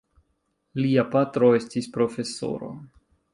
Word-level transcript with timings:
Lia 0.79 1.03
patro 1.15 1.49
estis 1.59 1.91
profesoro. 1.99 2.73